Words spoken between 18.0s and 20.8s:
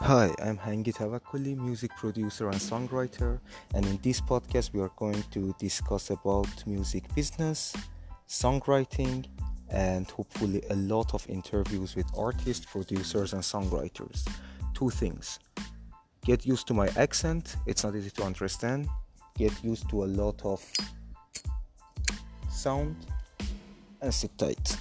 to understand. Get used to a lot of